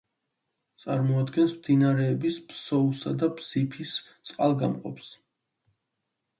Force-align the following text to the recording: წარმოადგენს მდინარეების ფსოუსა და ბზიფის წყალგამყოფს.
წარმოადგენს 0.83 1.53
მდინარეების 1.57 2.39
ფსოუსა 2.47 3.15
და 3.21 3.31
ბზიფის 3.37 3.95
წყალგამყოფს. 4.33 5.15